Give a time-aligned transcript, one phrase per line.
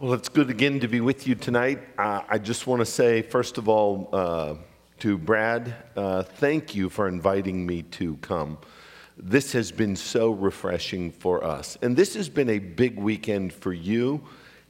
[0.00, 1.80] Well, it's good again to be with you tonight.
[1.98, 4.54] Uh, I just want to say, first of all, uh,
[5.00, 8.58] to Brad, uh, thank you for inviting me to come.
[9.16, 11.76] This has been so refreshing for us.
[11.82, 14.22] And this has been a big weekend for you.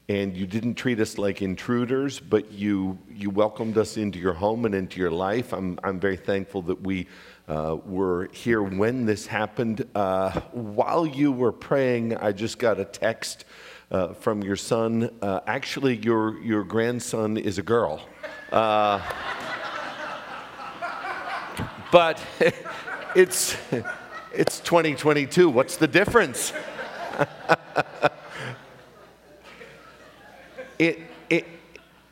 [0.08, 4.64] And you didn't treat us like intruders, but you, you welcomed us into your home
[4.64, 5.52] and into your life.
[5.52, 7.06] I'm, I'm very thankful that we
[7.46, 9.84] uh, were here when this happened.
[9.94, 13.44] Uh, while you were praying, I just got a text
[13.90, 15.10] uh, from your son.
[15.22, 18.00] Uh, actually, your, your grandson is a girl.
[18.52, 19.00] Uh,
[21.90, 22.20] but
[23.14, 23.56] it's,
[24.32, 25.48] it's 2022.
[25.48, 26.52] What's the difference?
[30.78, 31.00] it,
[31.30, 31.46] it,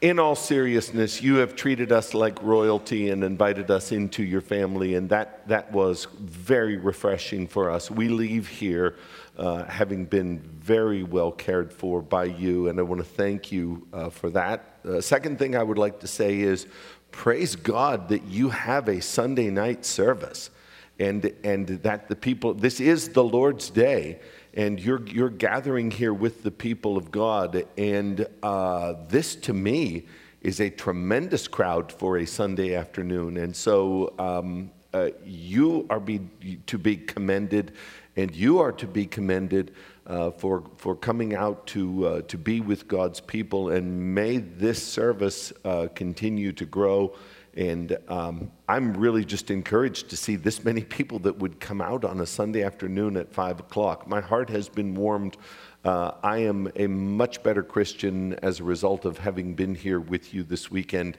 [0.01, 4.95] in all seriousness, you have treated us like royalty and invited us into your family,
[4.95, 7.91] and that, that was very refreshing for us.
[7.91, 8.97] We leave here
[9.39, 13.87] uh, having been very well cared for by you, and I want to thank you
[13.93, 14.79] uh, for that.
[14.85, 16.67] Uh, second thing I would like to say is
[17.11, 20.51] praise God that you have a Sunday night service
[20.99, 24.21] and, and that the people, this is the Lord's day
[24.55, 27.67] and you're, you're gathering here with the people of God.
[27.77, 30.07] And uh, this, to me,
[30.41, 33.37] is a tremendous crowd for a Sunday afternoon.
[33.37, 36.21] And so um, uh, you are be,
[36.67, 37.73] to be commended,
[38.17, 39.75] and you are to be commended
[40.07, 43.71] uh, for, for coming out to, uh, to be with God's people.
[43.71, 47.15] And may this service uh, continue to grow
[47.57, 52.05] and um, I'm really just encouraged to see this many people that would come out
[52.05, 54.07] on a Sunday afternoon at 5 o'clock.
[54.07, 55.39] My heart has been warmed.
[55.83, 60.35] Uh, I am a much better Christian as a result of having been here with
[60.35, 61.17] you this weekend.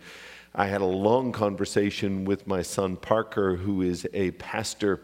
[0.60, 5.04] I had a long conversation with my son Parker, who is a pastor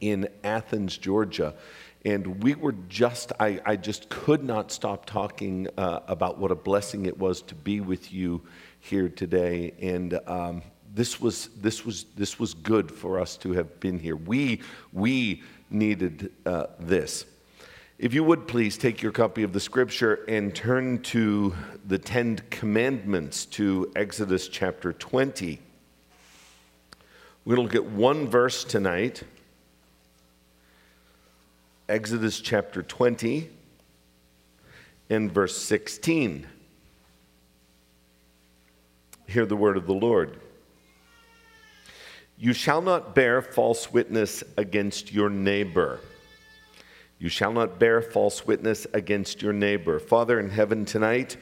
[0.00, 1.56] in Athens, Georgia.
[2.04, 6.54] And we were just, I, I just could not stop talking uh, about what a
[6.54, 8.40] blessing it was to be with you
[8.78, 9.74] here today.
[9.82, 10.62] And um,
[10.94, 14.14] this, was, this, was, this was good for us to have been here.
[14.14, 14.60] We,
[14.92, 17.24] we needed uh, this.
[17.98, 21.54] If you would please take your copy of the scripture and turn to
[21.86, 25.58] the Ten Commandments to Exodus chapter 20.
[27.46, 29.22] We're going to look at one verse tonight.
[31.88, 33.48] Exodus chapter 20
[35.08, 36.46] and verse 16.
[39.26, 40.38] Hear the word of the Lord.
[42.36, 46.00] You shall not bear false witness against your neighbor.
[47.18, 49.98] You shall not bear false witness against your neighbor.
[49.98, 51.38] Father in heaven, tonight,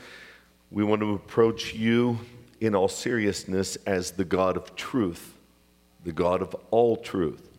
[0.70, 2.20] we want to approach you
[2.60, 5.34] in all seriousness as the God of truth,
[6.04, 7.50] the God of all truth.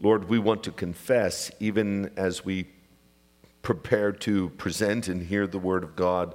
[0.00, 2.68] Lord, we want to confess, even as we
[3.60, 6.34] prepare to present and hear the word of God,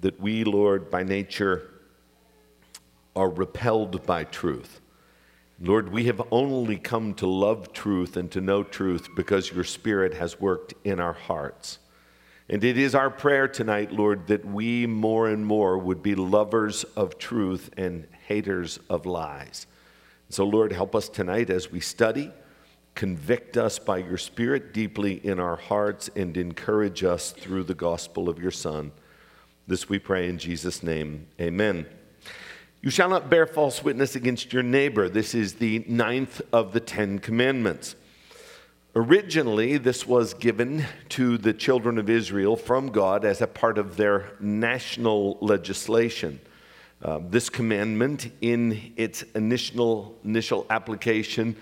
[0.00, 1.70] that we, Lord, by nature,
[3.16, 4.80] are repelled by truth.
[5.58, 10.12] Lord, we have only come to love truth and to know truth because your Spirit
[10.14, 11.78] has worked in our hearts.
[12.48, 16.84] And it is our prayer tonight, Lord, that we more and more would be lovers
[16.84, 19.66] of truth and haters of lies.
[20.28, 22.30] So, Lord, help us tonight as we study.
[22.94, 28.28] Convict us by your Spirit deeply in our hearts and encourage us through the gospel
[28.28, 28.92] of your Son.
[29.66, 31.26] This we pray in Jesus' name.
[31.40, 31.86] Amen.
[32.82, 35.08] You shall not bear false witness against your neighbor.
[35.08, 37.96] This is the ninth of the Ten Commandments.
[38.94, 43.96] Originally, this was given to the children of Israel from God as a part of
[43.96, 46.38] their national legislation.
[47.02, 51.56] Uh, this commandment, in its initial, initial application,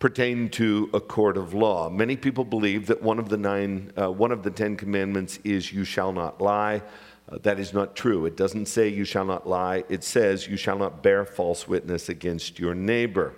[0.00, 1.88] pertained to a court of law.
[1.88, 5.72] Many people believe that one of the nine, uh, one of the Ten Commandments is
[5.72, 6.82] "You shall not lie."
[7.30, 8.24] Uh, that is not true.
[8.26, 12.08] It doesn't say you shall not lie, it says you shall not bear false witness
[12.08, 13.34] against your neighbor.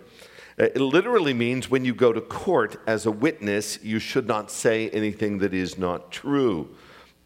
[0.59, 4.51] Uh, it literally means when you go to court as a witness, you should not
[4.51, 6.69] say anything that is not true.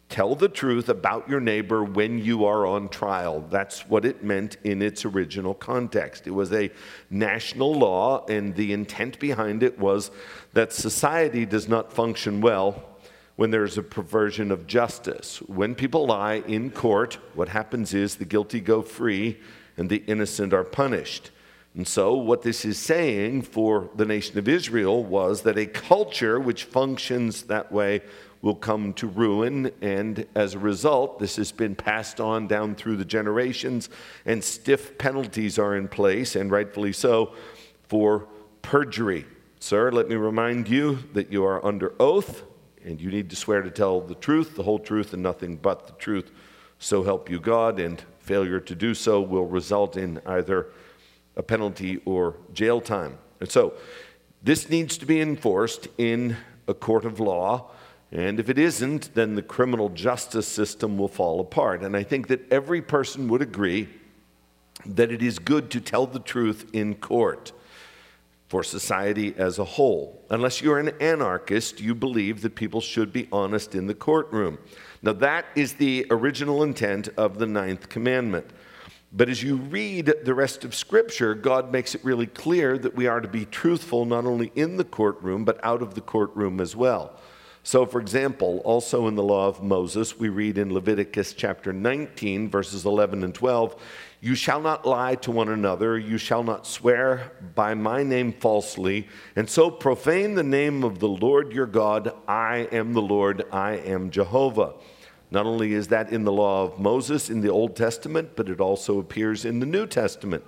[0.07, 3.45] Tell the truth about your neighbor when you are on trial.
[3.49, 6.27] That's what it meant in its original context.
[6.27, 6.71] It was a
[7.09, 10.11] national law, and the intent behind it was
[10.53, 12.83] that society does not function well
[13.35, 15.39] when there's a perversion of justice.
[15.47, 19.39] When people lie in court, what happens is the guilty go free
[19.77, 21.31] and the innocent are punished.
[21.75, 26.39] And so, what this is saying for the nation of Israel was that a culture
[26.39, 28.01] which functions that way
[28.41, 29.71] will come to ruin.
[29.81, 33.89] And as a result, this has been passed on down through the generations,
[34.25, 37.33] and stiff penalties are in place, and rightfully so,
[37.89, 38.29] for
[38.61, 39.25] perjury.
[39.59, 42.43] Sir, let me remind you that you are under oath
[42.85, 45.87] and you need to swear to tell the truth, the whole truth, and nothing but
[45.87, 46.31] the truth.
[46.77, 50.67] So help you God, and failure to do so will result in either
[51.35, 53.17] a penalty or jail time.
[53.39, 53.73] And so,
[54.43, 56.37] this needs to be enforced in
[56.67, 57.71] a court of law.
[58.11, 61.81] And if it isn't, then the criminal justice system will fall apart.
[61.81, 63.89] And I think that every person would agree
[64.85, 67.51] that it is good to tell the truth in court
[68.55, 70.25] for society as a whole.
[70.29, 74.57] Unless you're an anarchist, you believe that people should be honest in the courtroom.
[75.01, 78.47] Now, that is the original intent of the ninth commandment.
[79.11, 83.07] But as you read the rest of Scripture, God makes it really clear that we
[83.07, 86.77] are to be truthful not only in the courtroom, but out of the courtroom as
[86.77, 87.19] well.
[87.65, 92.47] So, for example, also in the law of Moses, we read in Leviticus chapter 19,
[92.47, 93.75] verses 11 and 12
[94.21, 99.07] You shall not lie to one another, you shall not swear by my name falsely,
[99.35, 102.13] and so profane the name of the Lord your God.
[102.27, 104.75] I am the Lord, I am Jehovah.
[105.31, 108.61] Not only is that in the law of Moses in the Old Testament, but it
[108.61, 110.43] also appears in the New Testament.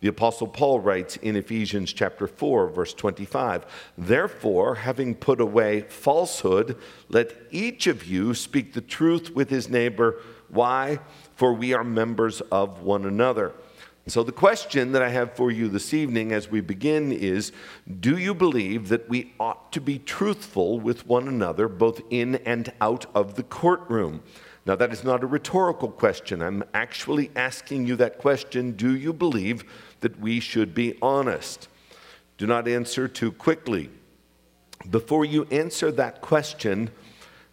[0.00, 3.66] The Apostle Paul writes in Ephesians chapter 4, verse 25
[3.96, 6.76] Therefore, having put away falsehood,
[7.08, 10.20] let each of you speak the truth with his neighbor.
[10.48, 11.00] Why?
[11.34, 13.52] For we are members of one another.
[14.06, 17.52] So, the question that I have for you this evening as we begin is
[18.00, 22.72] Do you believe that we ought to be truthful with one another, both in and
[22.80, 24.22] out of the courtroom?
[24.64, 26.42] Now, that is not a rhetorical question.
[26.42, 29.64] I'm actually asking you that question Do you believe
[30.00, 31.68] that we should be honest?
[32.36, 33.90] Do not answer too quickly.
[34.88, 36.90] Before you answer that question,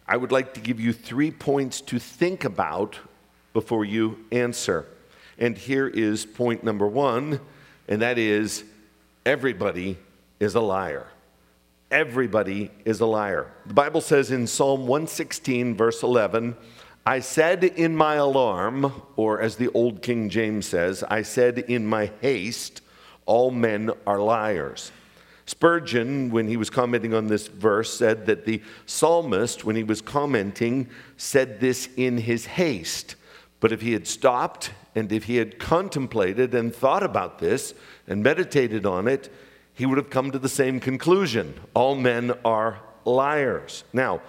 [0.06, 2.98] I would like to give you three points to think about
[3.52, 4.86] before you answer.
[5.38, 7.40] And here is point number one,
[7.88, 8.64] and that is
[9.24, 9.98] everybody
[10.38, 11.06] is a liar.
[11.90, 13.50] Everybody is a liar.
[13.66, 16.56] The Bible says in Psalm 116, verse 11,
[17.08, 21.86] I said in my alarm, or as the old King James says, I said in
[21.86, 22.80] my haste,
[23.26, 24.90] all men are liars.
[25.44, 30.00] Spurgeon, when he was commenting on this verse, said that the psalmist, when he was
[30.00, 33.14] commenting, said this in his haste.
[33.60, 37.72] But if he had stopped and if he had contemplated and thought about this
[38.08, 39.32] and meditated on it,
[39.74, 41.54] he would have come to the same conclusion.
[41.72, 43.84] All men are liars.
[43.92, 44.22] Now,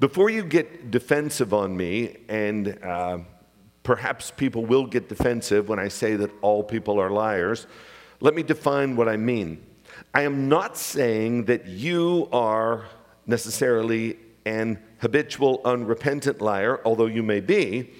[0.00, 3.18] before you get defensive on me, and uh,
[3.82, 7.66] perhaps people will get defensive when I say that all people are liars,
[8.20, 9.62] let me define what I mean.
[10.14, 12.86] I am not saying that you are
[13.26, 17.92] necessarily an habitual, unrepentant liar, although you may be.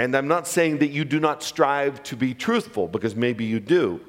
[0.00, 3.60] And I'm not saying that you do not strive to be truthful, because maybe you
[3.60, 4.00] do.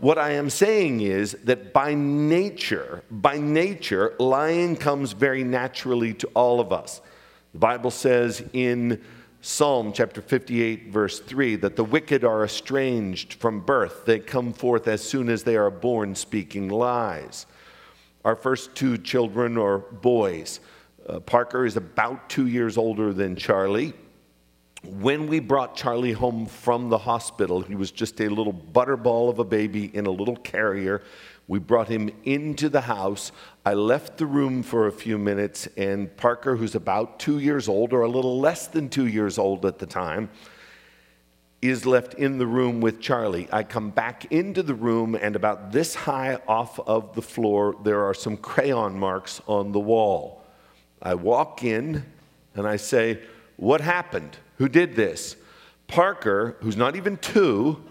[0.00, 6.26] What I am saying is that by nature, by nature, lying comes very naturally to
[6.28, 7.02] all of us.
[7.52, 9.02] The Bible says in
[9.42, 14.06] Psalm chapter 58, verse 3, that the wicked are estranged from birth.
[14.06, 17.44] They come forth as soon as they are born, speaking lies.
[18.24, 20.60] Our first two children are boys.
[21.06, 23.92] Uh, Parker is about two years older than Charlie
[24.82, 29.38] when we brought Charlie home from the hospital, he was just a little butterball of
[29.38, 31.02] a baby in a little carrier.
[31.48, 33.32] We brought him into the house.
[33.66, 37.92] I left the room for a few minutes, and Parker, who's about two years old,
[37.92, 40.30] or a little less than two years old at the time,
[41.60, 43.48] is left in the room with Charlie.
[43.52, 48.02] I come back into the room, and about this high off of the floor, there
[48.04, 50.42] are some crayon marks on the wall.
[51.02, 52.04] I walk in
[52.54, 53.20] and I say,
[53.56, 54.38] What happened?
[54.60, 55.36] Who did this.
[55.86, 57.82] Parker, who's not even two,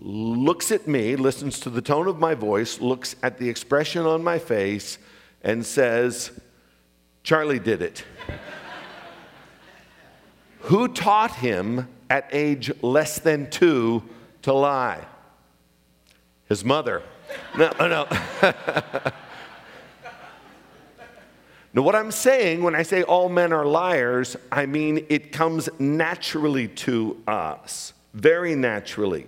[0.00, 4.24] looks at me, listens to the tone of my voice, looks at the expression on
[4.24, 4.98] my face,
[5.42, 6.32] and says,
[7.22, 8.04] Charlie did it.
[10.62, 14.02] Who taught him at age less than two
[14.42, 15.06] to lie?
[16.48, 17.04] His mother.
[17.56, 18.08] No, no.
[21.74, 25.68] Now, what I'm saying when I say all men are liars, I mean it comes
[25.78, 29.26] naturally to us, very naturally.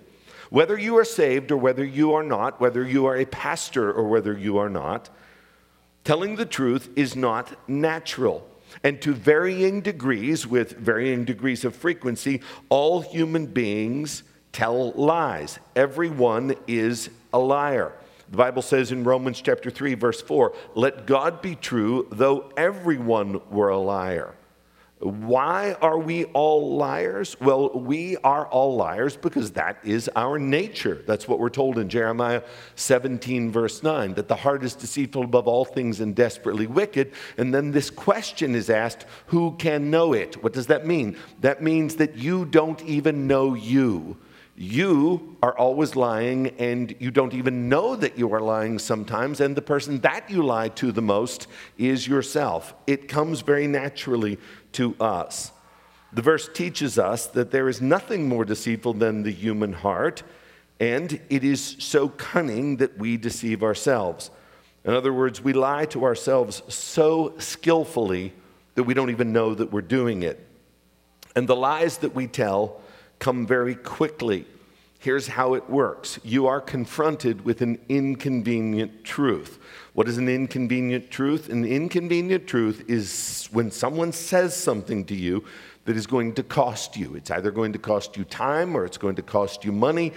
[0.48, 4.08] Whether you are saved or whether you are not, whether you are a pastor or
[4.08, 5.10] whether you are not,
[6.02, 8.46] telling the truth is not natural.
[8.82, 15.58] And to varying degrees, with varying degrees of frequency, all human beings tell lies.
[15.76, 17.92] Everyone is a liar.
[18.30, 23.40] The Bible says in Romans chapter 3, verse 4, let God be true, though everyone
[23.50, 24.34] were a liar.
[25.00, 27.34] Why are we all liars?
[27.40, 31.02] Well, we are all liars because that is our nature.
[31.06, 32.42] That's what we're told in Jeremiah
[32.74, 37.12] 17, verse 9, that the heart is deceitful above all things and desperately wicked.
[37.38, 40.42] And then this question is asked who can know it?
[40.42, 41.16] What does that mean?
[41.40, 44.18] That means that you don't even know you.
[44.62, 49.40] You are always lying, and you don't even know that you are lying sometimes.
[49.40, 51.46] And the person that you lie to the most
[51.78, 52.74] is yourself.
[52.86, 54.38] It comes very naturally
[54.72, 55.50] to us.
[56.12, 60.22] The verse teaches us that there is nothing more deceitful than the human heart,
[60.78, 64.30] and it is so cunning that we deceive ourselves.
[64.84, 68.34] In other words, we lie to ourselves so skillfully
[68.74, 70.46] that we don't even know that we're doing it.
[71.34, 72.82] And the lies that we tell
[73.20, 74.46] come very quickly.
[74.98, 79.58] Here's how it works you are confronted with an inconvenient truth.
[79.94, 81.48] What is an inconvenient truth?
[81.48, 85.44] An inconvenient truth is when someone says something to you
[85.84, 87.14] that is going to cost you.
[87.14, 90.12] It's either going to cost you time or it's going to cost you money.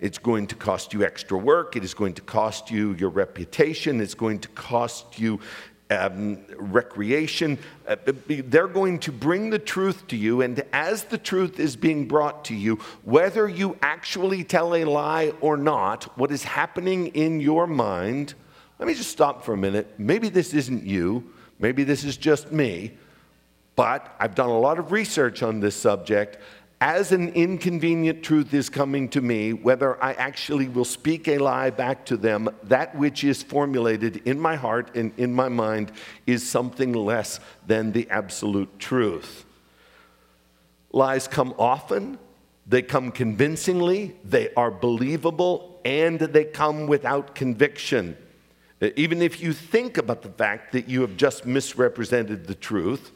[0.00, 1.74] It's going to cost you extra work.
[1.74, 4.00] It is going to cost you your reputation.
[4.00, 5.40] It's going to cost you
[5.90, 7.58] um, recreation.
[7.86, 12.06] Uh, they're going to bring the truth to you, and as the truth is being
[12.06, 17.40] brought to you, whether you actually tell a lie or not, what is happening in
[17.40, 18.34] your mind
[18.78, 19.94] let me just stop for a minute.
[19.98, 22.92] Maybe this isn't you, maybe this is just me,
[23.74, 26.38] but I've done a lot of research on this subject.
[26.80, 31.70] As an inconvenient truth is coming to me, whether I actually will speak a lie
[31.70, 35.90] back to them, that which is formulated in my heart and in my mind
[36.24, 39.44] is something less than the absolute truth.
[40.92, 42.16] Lies come often,
[42.64, 48.16] they come convincingly, they are believable, and they come without conviction.
[48.80, 53.10] Uh, even if you think about the fact that you have just misrepresented the truth,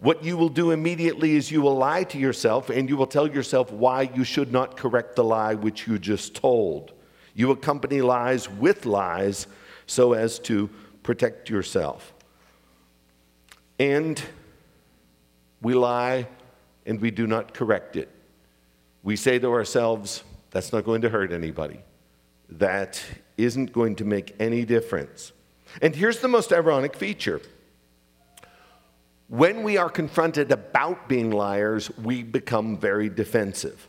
[0.00, 3.28] what you will do immediately is you will lie to yourself and you will tell
[3.28, 6.92] yourself why you should not correct the lie which you just told.
[7.34, 9.46] You accompany lies with lies
[9.86, 10.70] so as to
[11.02, 12.12] protect yourself.
[13.80, 14.22] And
[15.60, 16.28] we lie
[16.86, 18.08] and we do not correct it.
[19.02, 21.80] We say to ourselves, that's not going to hurt anybody.
[22.50, 23.02] That
[23.36, 25.32] isn't going to make any difference.
[25.82, 27.40] And here's the most ironic feature
[29.28, 33.88] when we are confronted about being liars, we become very defensive.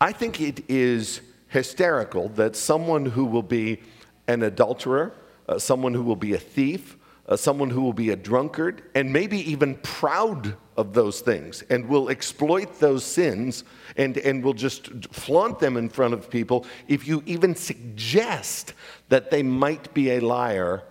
[0.00, 3.80] I think it is hysterical that someone who will be
[4.26, 5.14] an adulterer,
[5.48, 6.96] uh, someone who will be a thief,
[7.28, 11.86] uh, someone who will be a drunkard, and maybe even proud of those things and
[11.86, 13.62] will exploit those sins
[13.96, 16.66] and, and will just flaunt them in front of people.
[16.88, 18.72] If you even suggest
[19.10, 20.82] that they might be a liar,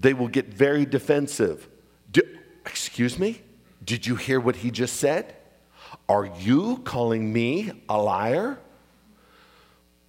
[0.00, 1.68] they will get very defensive.
[2.66, 3.40] Excuse me?
[3.84, 5.34] Did you hear what he just said?
[6.08, 8.58] Are you calling me a liar?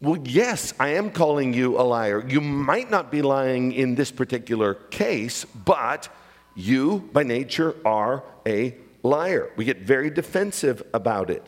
[0.02, 2.24] Well, yes, I am calling you a liar.
[2.28, 6.10] You might not be lying in this particular case, but
[6.56, 9.52] you, by nature, are a liar.
[9.56, 11.48] We get very defensive about it.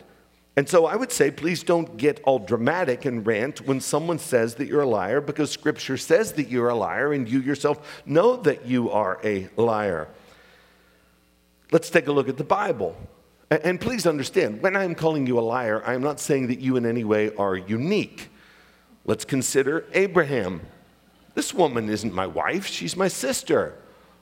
[0.56, 4.56] And so I would say, please don't get all dramatic and rant when someone says
[4.56, 8.36] that you're a liar because Scripture says that you're a liar and you yourself know
[8.36, 10.08] that you are a liar.
[11.72, 12.96] Let's take a look at the Bible.
[13.50, 16.86] And please understand, when I'm calling you a liar, I'm not saying that you in
[16.86, 18.30] any way are unique.
[19.04, 20.60] Let's consider Abraham.
[21.34, 23.74] This woman isn't my wife, she's my sister.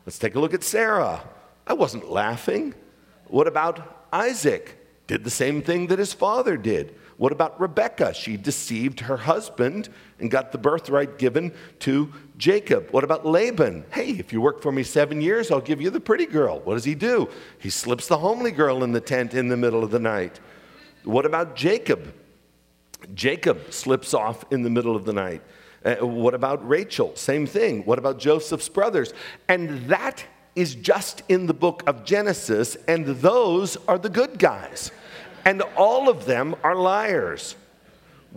[0.06, 1.22] Let's take a look at Sarah.
[1.66, 2.74] I wasn't laughing.
[3.26, 4.76] What about Isaac?
[5.06, 6.94] Did the same thing that his father did.
[7.18, 8.14] What about Rebecca?
[8.14, 9.88] She deceived her husband
[10.18, 12.88] and got the birthright given to Jacob.
[12.90, 13.84] What about Laban?
[13.90, 16.60] Hey, if you work for me seven years, I'll give you the pretty girl.
[16.60, 17.28] What does he do?
[17.58, 20.38] He slips the homely girl in the tent in the middle of the night.
[21.02, 22.14] What about Jacob?
[23.14, 25.42] Jacob slips off in the middle of the night.
[25.84, 27.14] Uh, what about Rachel?
[27.16, 27.84] Same thing.
[27.84, 29.12] What about Joseph's brothers?
[29.48, 34.90] And that is just in the book of Genesis, and those are the good guys.
[35.44, 37.56] And all of them are liars.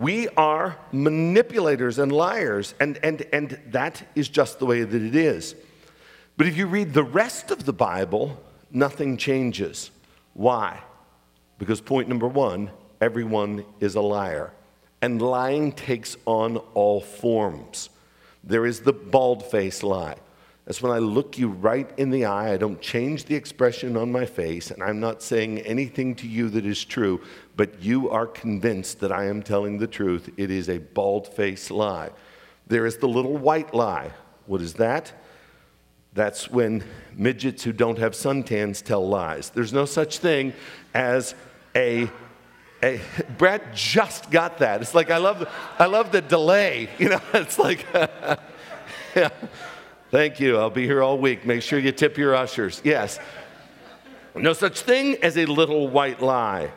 [0.02, 5.14] We are manipulators and liars, and, and, and that is just the way that it
[5.14, 5.54] is.
[6.36, 8.36] But if you read the rest of the Bible,
[8.72, 9.92] nothing changes.
[10.34, 10.82] Why?
[11.56, 14.52] Because point number one everyone is a liar.
[15.00, 17.88] And lying takes on all forms.
[18.42, 20.16] There is the bald face lie.
[20.72, 22.54] That's when I look you right in the eye.
[22.54, 26.48] I don't change the expression on my face, and I'm not saying anything to you
[26.48, 27.20] that is true,
[27.56, 30.30] but you are convinced that I am telling the truth.
[30.38, 32.08] It is a bald faced lie.
[32.68, 34.12] There is the little white lie.
[34.46, 35.12] What is that?
[36.14, 39.50] That's when midgets who don't have suntans tell lies.
[39.50, 40.54] There's no such thing
[40.94, 41.34] as
[41.76, 42.08] a
[42.82, 42.98] a,
[43.36, 44.80] Brad just got that.
[44.80, 45.46] It's like I love,
[45.78, 46.88] I love the delay.
[46.98, 47.86] You know, it's like,
[49.14, 49.28] yeah.
[50.12, 50.58] Thank you.
[50.58, 51.46] I'll be here all week.
[51.46, 52.82] Make sure you tip your ushers.
[52.84, 53.18] Yes.
[54.34, 56.70] No such thing as a little white lie.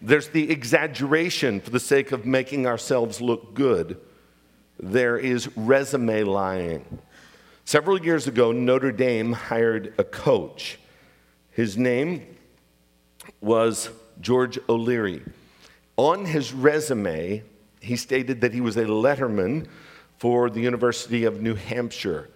[0.00, 4.00] There's the exaggeration for the sake of making ourselves look good.
[4.78, 7.00] There is resume lying.
[7.64, 10.78] Several years ago, Notre Dame hired a coach.
[11.50, 12.36] His name
[13.40, 13.90] was
[14.20, 15.24] George O'Leary.
[15.96, 17.42] On his resume,
[17.80, 19.66] he stated that he was a letterman
[20.18, 22.28] for the University of New Hampshire.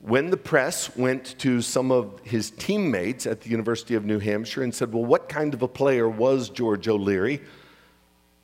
[0.00, 4.62] When the press went to some of his teammates at the University of New Hampshire
[4.62, 7.40] and said, Well, what kind of a player was George O'Leary?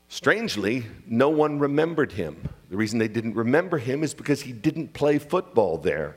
[0.08, 2.48] Strangely, no one remembered him.
[2.70, 6.16] The reason they didn't remember him is because he didn't play football there.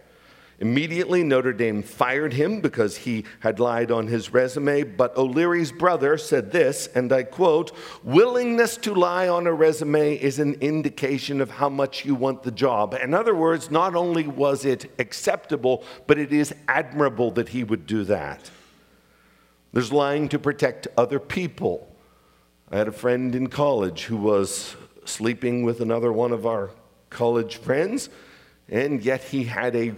[0.62, 4.84] Immediately, Notre Dame fired him because he had lied on his resume.
[4.84, 7.72] But O'Leary's brother said this, and I quote
[8.04, 12.52] Willingness to lie on a resume is an indication of how much you want the
[12.52, 12.94] job.
[12.94, 17.88] In other words, not only was it acceptable, but it is admirable that he would
[17.88, 18.52] do that.
[19.74, 21.92] There's lying to protect other people.
[22.70, 24.76] I had a friend in college who was
[25.06, 26.70] sleeping with another one of our
[27.10, 28.10] college friends,
[28.70, 29.94] and yet he had a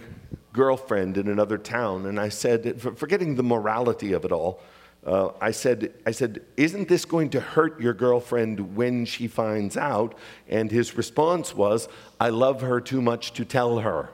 [0.54, 4.62] girlfriend in another town, and I said, forgetting the morality of it all,
[5.04, 9.76] uh, I, said, I said, Isn't this going to hurt your girlfriend when she finds
[9.76, 10.14] out?
[10.48, 14.08] And his response was, I love her too much to tell her.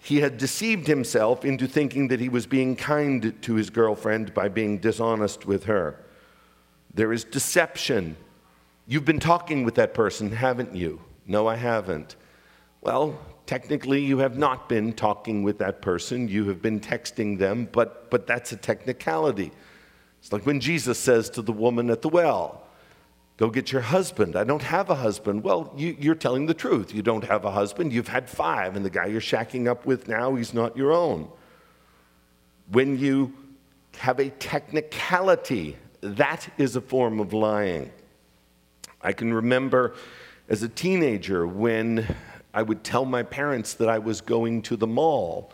[0.00, 4.48] He had deceived himself into thinking that he was being kind to his girlfriend by
[4.48, 6.02] being dishonest with her.
[6.94, 8.16] There is deception.
[8.86, 11.02] You've been talking with that person, haven't you?
[11.26, 12.16] No, I haven't.
[12.80, 13.18] Well,
[13.48, 18.10] technically you have not been talking with that person, you have been texting them, but,
[18.10, 19.50] but that's a technicality.
[20.20, 22.62] It's like when Jesus says to the woman at the well,
[23.38, 24.34] Go get your husband.
[24.34, 25.44] I don't have a husband.
[25.44, 26.92] Well, you, are telling the truth.
[26.92, 27.92] You don't have a husband.
[27.92, 31.28] You've had five, and the guy you're shacking up with now, he's not your own.
[32.72, 33.32] When you
[33.98, 37.92] have a technicality, that is a form of lying.
[39.00, 39.94] I can remember
[40.48, 42.12] as a teenager when
[42.54, 45.52] I would tell my parents that I was going to the mall.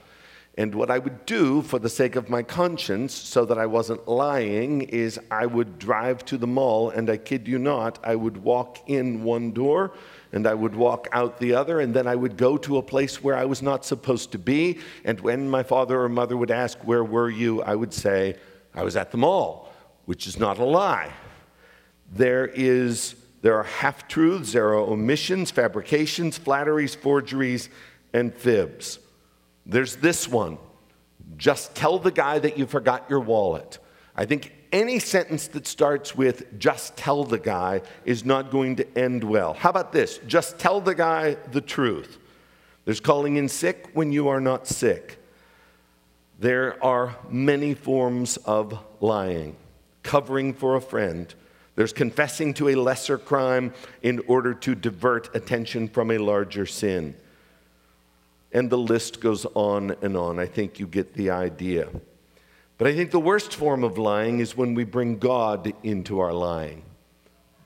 [0.56, 4.06] And what I would do for the sake of my conscience, so that I wasn't
[4.06, 8.36] lying, is I would drive to the mall, and I kid you not, I would
[8.36, 9.92] walk in one door
[10.34, 13.22] and I would walk out the other, and then I would go to a place
[13.22, 14.80] where I was not supposed to be.
[15.04, 17.62] And when my father or mother would ask, Where were you?
[17.62, 18.36] I would say,
[18.74, 19.72] I was at the mall,
[20.06, 21.12] which is not a lie.
[22.12, 27.68] There is there are half truths, there are omissions, fabrications, flatteries, forgeries,
[28.14, 28.98] and fibs.
[29.66, 30.56] There's this one
[31.36, 33.78] just tell the guy that you forgot your wallet.
[34.16, 38.98] I think any sentence that starts with just tell the guy is not going to
[38.98, 39.52] end well.
[39.52, 40.20] How about this?
[40.26, 42.16] Just tell the guy the truth.
[42.86, 45.18] There's calling in sick when you are not sick.
[46.38, 49.56] There are many forms of lying,
[50.02, 51.34] covering for a friend,
[51.76, 57.14] there's confessing to a lesser crime in order to divert attention from a larger sin.
[58.52, 60.38] And the list goes on and on.
[60.38, 61.88] I think you get the idea.
[62.78, 66.32] But I think the worst form of lying is when we bring God into our
[66.32, 66.84] lying.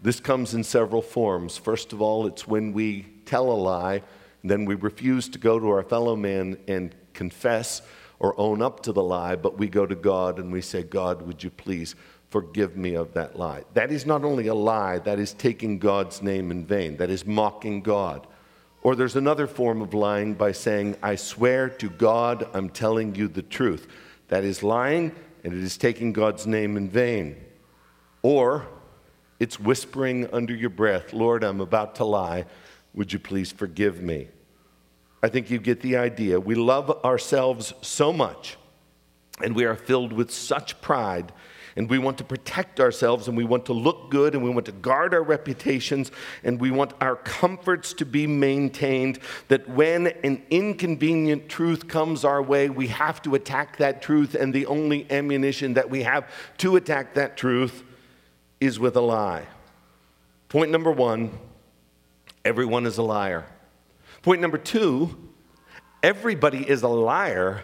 [0.03, 1.59] This comes in several forms.
[1.59, 4.03] First of all, it's when we tell a lie,
[4.45, 7.83] then we refuse to go to our fellow man and confess
[8.21, 11.23] or own up to the lie, but we go to God and we say, God,
[11.23, 11.95] would you please
[12.31, 13.65] forgive me of that lie.
[13.75, 17.27] That is not only a lie, that is taking God's name in vain, that is
[17.27, 18.27] mocking God.
[18.83, 23.29] Or there's another form of lying by saying, I swear to God, I'm telling you
[23.29, 23.89] the truth.
[24.29, 25.13] That is lying,
[25.43, 27.37] and it is taking God's name in vain.
[28.23, 28.67] Or
[29.41, 32.45] it's whispering under your breath, Lord, I'm about to lie.
[32.95, 34.29] Would you please forgive me?
[35.23, 36.39] I think you get the idea.
[36.39, 38.57] We love ourselves so much,
[39.43, 41.33] and we are filled with such pride
[41.79, 44.67] and we want to protect ourselves and we want to look good and we want
[44.67, 46.11] to guard our reputations
[46.43, 49.21] and we want our comforts to be maintained.
[49.47, 54.53] That when an inconvenient truth comes our way, we have to attack that truth, and
[54.53, 57.85] the only ammunition that we have to attack that truth
[58.61, 59.47] is with a lie.
[60.49, 61.31] Point number one
[62.45, 63.47] everyone is a liar.
[64.23, 65.17] Point number two
[66.03, 67.63] everybody is a liar,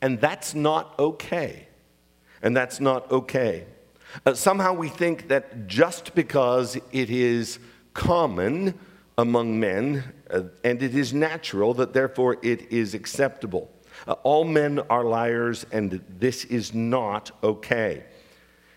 [0.00, 1.68] and that's not okay
[2.42, 3.66] and that's not okay.
[4.26, 7.58] Uh, somehow we think that just because it is
[7.94, 8.78] common
[9.16, 13.70] among men, uh, and it is natural that therefore it is acceptable.
[14.06, 18.04] Uh, all men are liars, and this is not okay.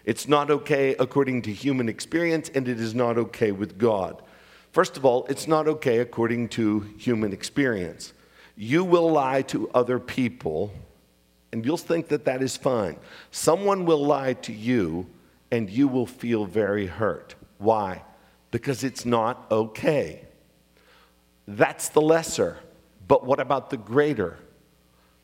[0.04, 4.22] It's not okay according to human experience, and it is not okay with God.
[4.72, 8.14] First of all, it's not okay according to human experience.
[8.56, 10.72] You will lie to other people,
[11.56, 12.98] and you'll think that that is fine.
[13.32, 15.08] Someone will lie to you,
[15.50, 17.34] and you will feel very hurt.
[17.60, 18.04] Why?
[18.52, 20.26] Because it's not okay.
[21.48, 22.58] That's the lesser.
[23.08, 24.38] But what about the greater?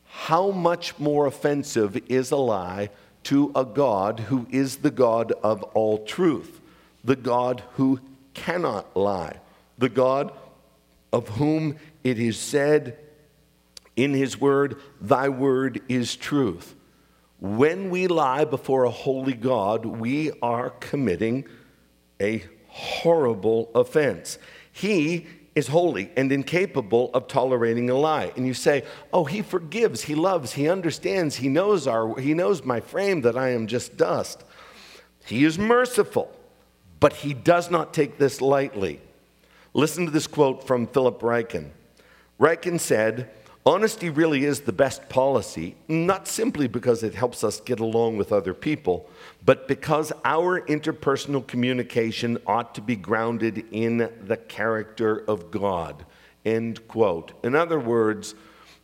[0.05, 2.91] How much more offensive is a lie
[3.23, 6.61] to a God who is the God of all truth,
[7.03, 7.99] the God who
[8.33, 9.35] cannot lie,
[9.77, 10.31] the God
[11.11, 12.97] of whom it is said
[13.95, 16.75] in his word, Thy word is truth.
[17.39, 21.45] When we lie before a holy God, we are committing
[22.21, 24.37] a horrible offense.
[24.71, 25.25] He
[25.55, 28.31] is holy and incapable of tolerating a lie.
[28.37, 32.63] And you say, "Oh, he forgives, he loves, he understands, he knows our he knows
[32.63, 34.43] my frame that I am just dust."
[35.25, 36.31] He is merciful,
[36.99, 39.01] but he does not take this lightly.
[39.73, 41.71] Listen to this quote from Philip Ryken.
[42.39, 43.29] Ryken said,
[43.63, 48.31] Honesty really is the best policy, not simply because it helps us get along with
[48.31, 49.07] other people,
[49.45, 56.05] but because our interpersonal communication ought to be grounded in the character of God.
[56.43, 57.33] End quote.
[57.43, 58.33] In other words,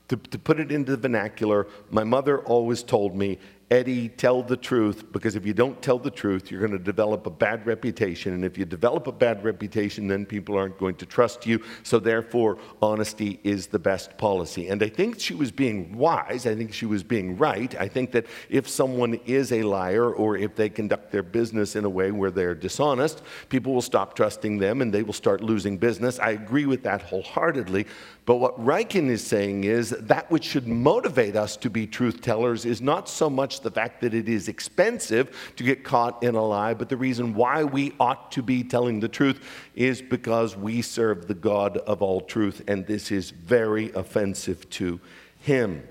[0.10, 4.56] to, to put it into the vernacular, my mother always told me Eddie, tell the
[4.56, 8.34] truth, because if you don't tell the truth, you're going to develop a bad reputation.
[8.34, 11.62] And if you develop a bad reputation, then people aren't going to trust you.
[11.84, 14.70] So, therefore, honesty is the best policy.
[14.70, 16.48] And I think she was being wise.
[16.48, 17.76] I think she was being right.
[17.76, 21.84] I think that if someone is a liar or if they conduct their business in
[21.84, 25.78] a way where they're dishonest, people will stop trusting them and they will start losing
[25.78, 26.20] business.
[26.20, 27.86] I agree with that wholeheartedly.
[28.28, 32.66] But what Ryken is saying is that which should motivate us to be truth tellers
[32.66, 36.44] is not so much the fact that it is expensive to get caught in a
[36.44, 39.40] lie, but the reason why we ought to be telling the truth
[39.76, 45.00] is because we serve the God of all truth, and this is very offensive to
[45.40, 45.88] Him.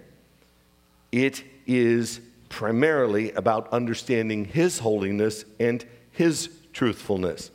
[1.12, 2.20] It is
[2.50, 7.50] primarily about understanding His holiness and His truthfulness.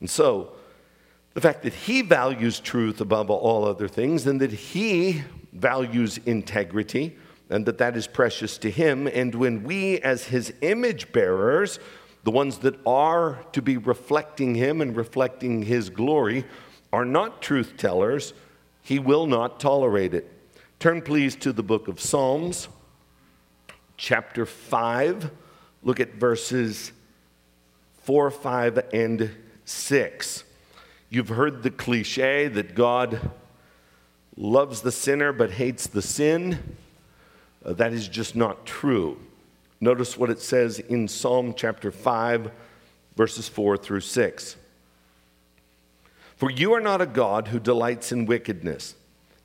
[0.00, 0.52] And so,
[1.40, 5.22] the fact that he values truth above all other things and that he
[5.54, 7.16] values integrity
[7.48, 9.06] and that that is precious to him.
[9.06, 11.78] And when we, as his image bearers,
[12.24, 16.44] the ones that are to be reflecting him and reflecting his glory,
[16.92, 18.34] are not truth tellers,
[18.82, 20.30] he will not tolerate it.
[20.78, 22.68] Turn, please, to the book of Psalms,
[23.96, 25.30] chapter 5.
[25.82, 26.92] Look at verses
[28.02, 29.30] 4, 5, and
[29.64, 30.44] 6.
[31.12, 33.32] You've heard the cliche that God
[34.36, 36.76] loves the sinner but hates the sin.
[37.64, 39.18] Uh, that is just not true.
[39.80, 42.52] Notice what it says in Psalm chapter 5,
[43.16, 44.56] verses 4 through 6.
[46.36, 48.94] For you are not a God who delights in wickedness.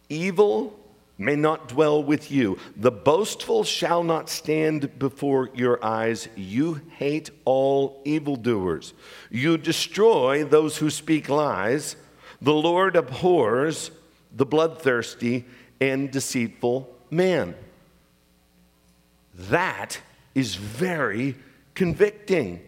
[0.07, 0.79] Evil
[1.17, 2.57] may not dwell with you.
[2.75, 6.27] The boastful shall not stand before your eyes.
[6.35, 8.93] You hate all evildoers.
[9.29, 11.95] You destroy those who speak lies.
[12.41, 13.91] The Lord abhors
[14.35, 15.45] the bloodthirsty
[15.79, 17.55] and deceitful man.
[19.33, 19.99] That
[20.33, 21.35] is very
[21.73, 22.61] convicting.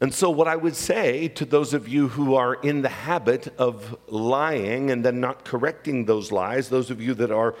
[0.00, 3.52] And so, what I would say to those of you who are in the habit
[3.58, 7.56] of lying and then not correcting those lies, those of you that are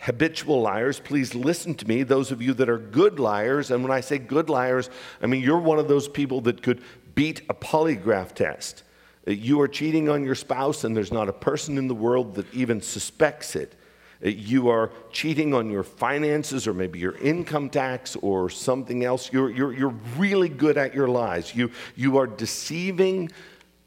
[0.00, 2.02] habitual liars, please listen to me.
[2.02, 4.90] Those of you that are good liars, and when I say good liars,
[5.22, 6.82] I mean you're one of those people that could
[7.14, 8.82] beat a polygraph test.
[9.26, 12.52] You are cheating on your spouse, and there's not a person in the world that
[12.52, 13.74] even suspects it
[14.22, 19.32] you are cheating on your finances or maybe your income tax or something else.
[19.32, 21.54] You're, you're, you're really good at your lies.
[21.54, 23.30] You, you are deceiving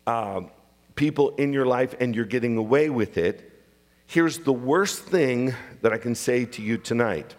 [0.07, 0.41] uh,
[0.95, 3.51] people in your life and you're getting away with it.
[4.07, 7.35] Here's the worst thing that I can say to you tonight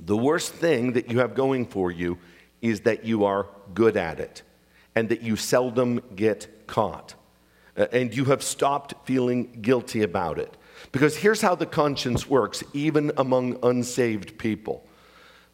[0.00, 2.18] the worst thing that you have going for you
[2.60, 4.42] is that you are good at it
[4.94, 7.14] and that you seldom get caught.
[7.76, 10.56] Uh, and you have stopped feeling guilty about it.
[10.94, 14.86] Because here's how the conscience works, even among unsaved people.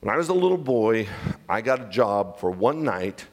[0.01, 1.09] When I was a little boy,
[1.49, 3.25] I got a job for one night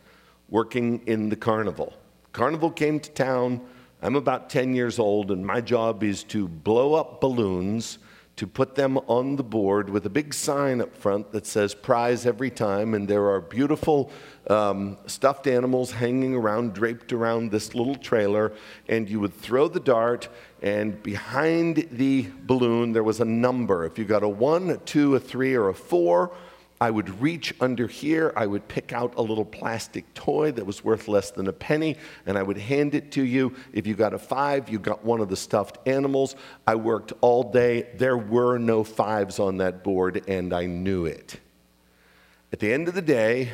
[0.48, 1.94] working in the carnival.
[2.32, 3.60] Carnival came to town.
[4.02, 8.00] I'm about 10 years old, and my job is to blow up balloons
[8.38, 12.26] to put them on the board with a big sign up front that says prize
[12.26, 12.94] every time.
[12.94, 14.12] And there are beautiful
[14.48, 18.54] um, stuffed animals hanging around, draped around this little trailer.
[18.88, 20.30] And you would throw the dart,
[20.62, 23.86] and behind the balloon, there was a number.
[23.86, 26.32] If you got a one, a two, a three, or a four,
[26.80, 30.84] I would reach under here, I would pick out a little plastic toy that was
[30.84, 33.56] worth less than a penny, and I would hand it to you.
[33.74, 36.36] If you got a five, you got one of the stuffed animals.
[36.68, 37.88] I worked all day.
[37.96, 41.40] There were no fives on that board, and I knew it.
[42.54, 43.52] At the end of the day,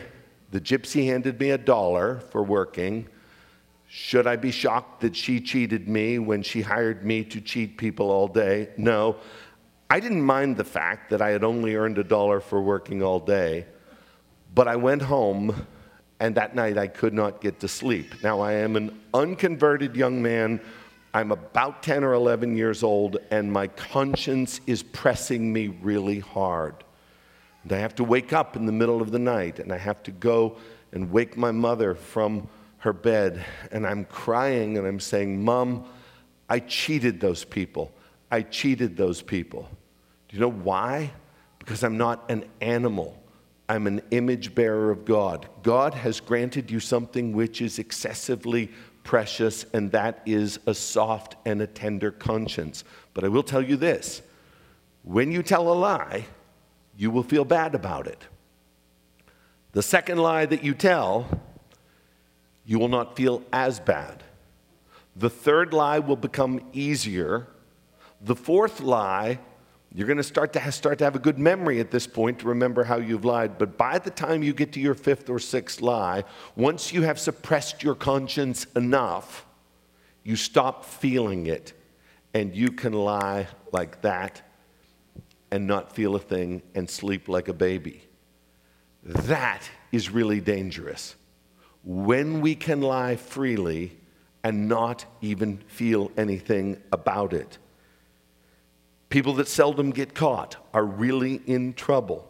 [0.51, 3.07] the gypsy handed me a dollar for working.
[3.95, 8.09] Should I be shocked that she cheated me when she hired me to cheat people
[8.09, 8.69] all day?
[8.75, 9.17] No.
[9.87, 13.19] I didn't mind the fact that I had only earned a dollar for working all
[13.19, 13.67] day,
[14.55, 15.67] but I went home
[16.19, 18.23] and that night I could not get to sleep.
[18.23, 20.59] Now, I am an unconverted young man.
[21.13, 26.83] I'm about 10 or 11 years old, and my conscience is pressing me really hard.
[27.61, 30.01] And I have to wake up in the middle of the night, and I have
[30.01, 30.57] to go
[30.93, 32.49] and wake my mother from
[32.83, 35.85] her bed, and I'm crying and I'm saying, Mom,
[36.49, 37.93] I cheated those people.
[38.29, 39.69] I cheated those people.
[40.27, 41.13] Do you know why?
[41.59, 43.17] Because I'm not an animal.
[43.69, 45.47] I'm an image bearer of God.
[45.63, 48.69] God has granted you something which is excessively
[49.05, 52.83] precious, and that is a soft and a tender conscience.
[53.13, 54.21] But I will tell you this
[55.03, 56.25] when you tell a lie,
[56.97, 58.27] you will feel bad about it.
[59.71, 61.27] The second lie that you tell,
[62.65, 64.23] you will not feel as bad.
[65.15, 67.47] The third lie will become easier.
[68.21, 69.39] The fourth lie
[69.95, 72.47] you're going to start to start to have a good memory at this point to
[72.47, 73.59] remember how you've lied.
[73.59, 76.23] But by the time you get to your fifth or sixth lie,
[76.55, 79.45] once you have suppressed your conscience enough,
[80.23, 81.73] you stop feeling it
[82.33, 84.41] and you can lie like that
[85.51, 88.03] and not feel a thing and sleep like a baby.
[89.03, 91.13] That is really dangerous.
[91.83, 93.97] When we can lie freely
[94.43, 97.57] and not even feel anything about it.
[99.09, 102.29] People that seldom get caught are really in trouble.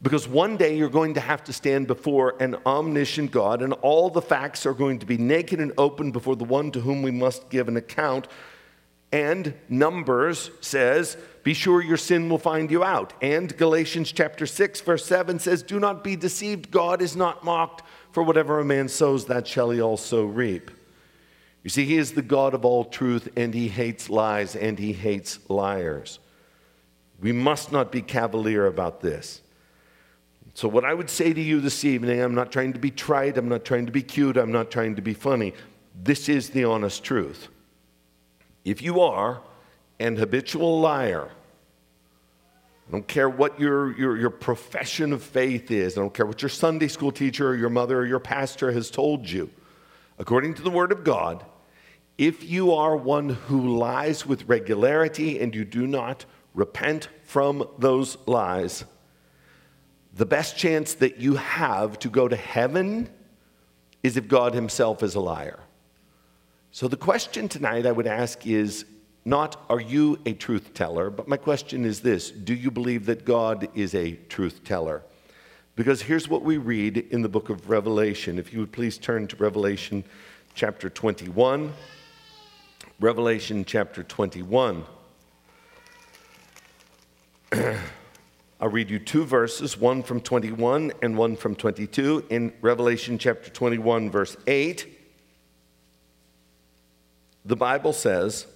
[0.00, 4.10] Because one day you're going to have to stand before an omniscient God, and all
[4.10, 7.12] the facts are going to be naked and open before the one to whom we
[7.12, 8.26] must give an account.
[9.12, 13.12] And Numbers says, Be sure your sin will find you out.
[13.22, 16.72] And Galatians chapter 6, verse 7 says, Do not be deceived.
[16.72, 20.70] God is not mocked, for whatever a man sows, that shall he also reap.
[21.62, 24.92] You see, He is the God of all truth, and He hates lies and He
[24.92, 26.18] hates liars.
[27.20, 29.42] We must not be cavalier about this.
[30.54, 33.38] So, what I would say to you this evening, I'm not trying to be trite,
[33.38, 35.54] I'm not trying to be cute, I'm not trying to be funny.
[35.94, 37.48] This is the honest truth.
[38.64, 39.40] If you are
[39.98, 41.30] an habitual liar,
[42.88, 46.42] I don't care what your, your, your profession of faith is, I don't care what
[46.42, 49.50] your Sunday school teacher or your mother or your pastor has told you.
[50.18, 51.44] According to the Word of God,
[52.18, 58.18] if you are one who lies with regularity and you do not repent from those
[58.26, 58.84] lies,
[60.14, 63.08] the best chance that you have to go to heaven
[64.02, 65.60] is if God Himself is a liar.
[66.70, 68.84] So, the question tonight I would ask is
[69.24, 71.08] not, are you a truth teller?
[71.08, 75.02] But my question is this Do you believe that God is a truth teller?
[75.74, 78.38] Because here's what we read in the book of Revelation.
[78.38, 80.04] If you would please turn to Revelation
[80.54, 81.72] chapter 21.
[83.00, 84.84] Revelation chapter 21.
[88.60, 92.26] I'll read you two verses, one from 21 and one from 22.
[92.30, 94.86] In Revelation chapter 21, verse 8,
[97.44, 98.46] the Bible says,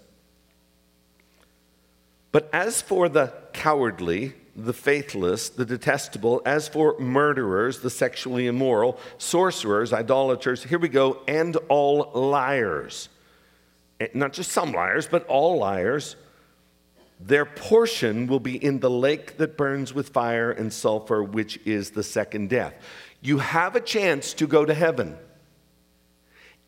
[2.37, 9.01] But as for the cowardly, the faithless, the detestable, as for murderers, the sexually immoral,
[9.16, 13.09] sorcerers, idolaters, here we go, and all liars
[14.01, 16.16] Eh, not just some liars, but all liars,
[17.18, 21.92] their portion will be in the lake that burns with fire and sulfur, which is
[21.92, 22.75] the second death.
[23.22, 25.16] You have a chance to go to heaven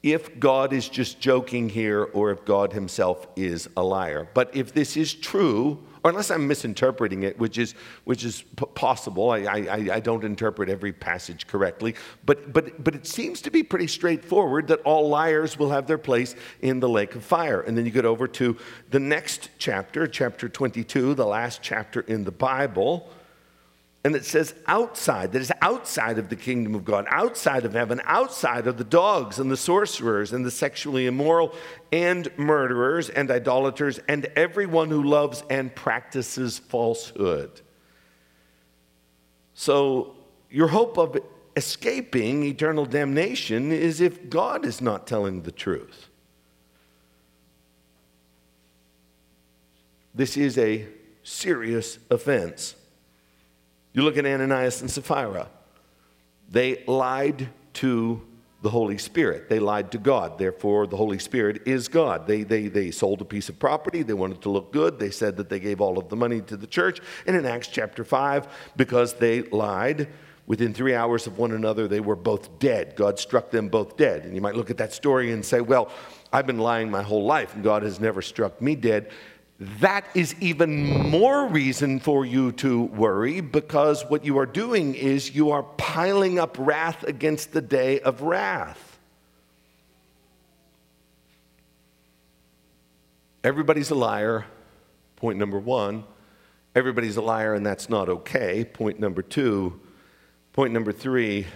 [0.03, 4.29] if God is just joking here or if God himself is a liar.
[4.33, 8.67] But if this is true, or unless I'm misinterpreting it, which is, which is p-
[8.75, 9.31] possible.
[9.31, 13.63] I, I, I don't interpret every passage correctly, but, but, but it seems to be
[13.63, 17.61] pretty straightforward that all liars will have their place in the lake of fire.
[17.63, 18.57] And then you get over to
[18.91, 23.11] the next chapter, chapter 22, the last chapter in the Bible.
[24.05, 28.01] And it says outside, that is outside of the kingdom of God, outside of heaven,
[28.05, 31.53] outside of the dogs and the sorcerers and the sexually immoral
[31.91, 37.61] and murderers and idolaters and everyone who loves and practices falsehood.
[39.55, 40.15] So,
[40.49, 41.19] your hope of
[41.57, 46.07] escaping eternal damnation is if God is not telling the truth.
[50.15, 50.87] This is a
[51.25, 52.77] serious offense.
[53.99, 55.49] You look at Ananias and Sapphira.
[56.49, 58.23] They lied to
[58.63, 59.49] the Holy Spirit.
[59.49, 60.39] They lied to God.
[60.39, 62.25] Therefore, the Holy Spirit is God.
[62.25, 64.05] They, they, they sold a piece of property.
[64.05, 65.01] They wanted to look good.
[65.01, 67.01] They said that they gave all of the money to the church.
[67.27, 70.07] And in Acts chapter 5, because they lied,
[70.47, 72.95] within three hours of one another, they were both dead.
[72.95, 74.25] God struck them both dead.
[74.25, 75.91] And you might look at that story and say, well,
[76.33, 79.11] I've been lying my whole life, and God has never struck me dead
[79.61, 85.35] that is even more reason for you to worry because what you are doing is
[85.35, 88.99] you are piling up wrath against the day of wrath.
[93.43, 94.47] Everybody's a liar,
[95.17, 96.05] point number one.
[96.75, 99.81] Everybody's a liar, and that's not okay, point number two.
[100.53, 101.47] Point number three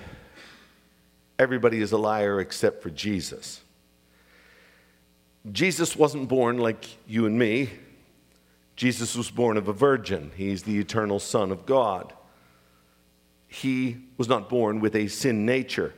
[1.38, 3.62] everybody is a liar except for Jesus.
[5.50, 7.68] Jesus wasn't born like you and me.
[8.82, 10.32] Jesus was born of a virgin.
[10.34, 12.12] He's the eternal Son of God.
[13.46, 15.94] He was not born with a sin nature.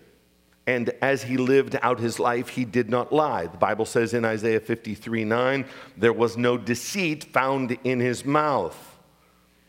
[0.66, 3.46] And as he lived out his life, he did not lie.
[3.46, 5.64] The Bible says in Isaiah 53 9,
[5.96, 8.98] there was no deceit found in his mouth.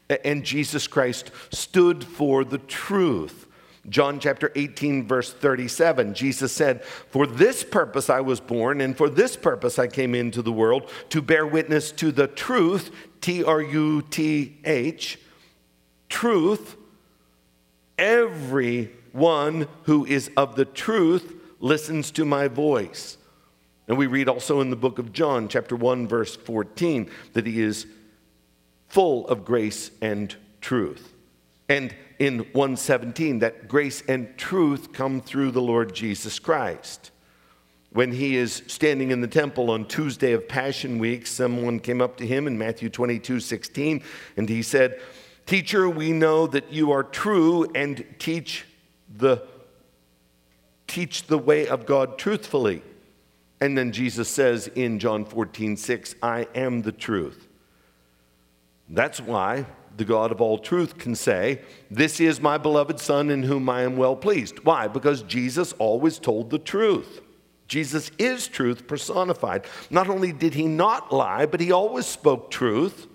[0.10, 3.48] And Jesus Christ stood for the truth.
[3.90, 9.10] John chapter 18, verse 37, Jesus said, For this purpose I was born, and for
[9.10, 12.90] this purpose I came into the world, to bear witness to the truth,
[13.22, 15.20] T R U T H,
[16.10, 16.78] truth.
[17.98, 23.18] Everyone who is of the truth listens to my voice.
[23.88, 27.62] And we read also in the book of John, chapter 1, verse 14, that he
[27.62, 27.86] is
[28.88, 31.14] full of grace and truth.
[31.70, 37.12] And in 117 that grace and truth come through the Lord Jesus Christ.
[37.92, 42.18] When he is standing in the temple on Tuesday of Passion Week, someone came up
[42.18, 44.04] to him in Matthew 22 16,
[44.36, 45.00] and he said,
[45.46, 48.66] Teacher, we know that you are true and teach
[49.16, 49.42] the,
[50.88, 52.82] teach the way of God truthfully.
[53.62, 57.48] And then Jesus says in John 14 6, I am the truth.
[58.90, 59.66] That's why
[59.98, 63.84] the God of all truth, can say, This is my beloved Son in whom I
[63.84, 64.64] am well pleased.
[64.64, 64.88] Why?
[64.88, 67.22] Because Jesus always told the truth.
[67.68, 69.66] Jesus is truth personified.
[69.90, 73.08] Not only did he not lie, but he always spoke truth.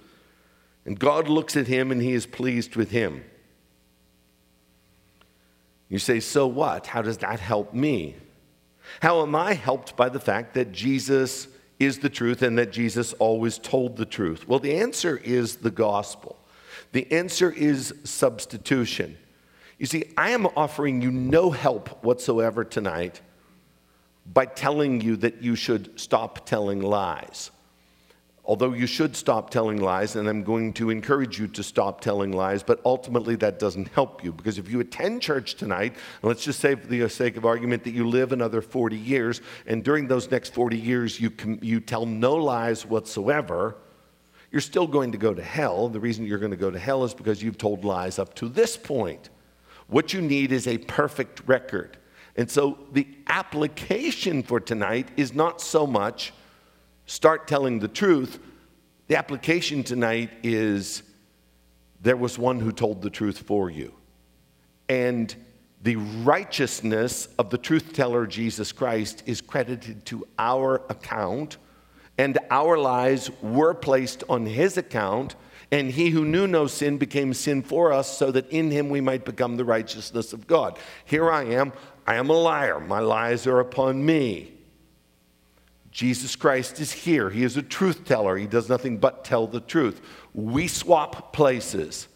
[0.85, 3.25] And God looks at him and he is pleased with him.
[5.89, 6.87] You say, So what?
[6.87, 8.17] How does that help me?
[9.01, 11.47] How am I helped by the fact that Jesus
[11.79, 14.49] is the truth and that Jesus always told the truth?
[14.49, 16.40] Well, the answer is the gospel.
[16.93, 19.17] The answer is substitution.
[19.79, 23.21] You see, I am offering you no help whatsoever tonight
[24.27, 27.51] by telling you that you should stop telling lies.
[28.45, 32.33] Although you should stop telling lies, and I'm going to encourage you to stop telling
[32.33, 34.33] lies, but ultimately that doesn't help you.
[34.33, 37.93] Because if you attend church tonight, let's just say for the sake of argument that
[37.93, 42.07] you live another 40 years, and during those next 40 years you, can, you tell
[42.07, 43.77] no lies whatsoever,
[44.51, 45.89] you're still going to go to hell.
[45.89, 48.49] The reason you're going to go to hell is because you've told lies up to
[48.49, 49.31] this point.
[49.87, 51.99] What you need is a perfect record.
[52.37, 56.33] And so the application for tonight is not so much
[57.07, 58.39] start telling the truth.
[59.09, 61.03] The application tonight is
[62.01, 63.95] there was one who told the truth for you.
[64.89, 65.35] And
[65.83, 71.57] the righteousness of the truth teller, Jesus Christ, is credited to our account
[72.21, 75.37] and our lies were placed on his account.
[75.73, 79.01] And he who knew no sin became sin for us, so that in him we
[79.01, 80.79] might become the righteousness of God.
[81.07, 81.73] Here I am.
[82.07, 82.79] I am a liar.
[82.79, 84.53] My lies are upon me.
[85.91, 87.31] Jesus Christ is here.
[87.31, 88.37] He is a truth teller.
[88.37, 90.03] He does nothing but tell the truth.
[90.35, 92.07] We swap places.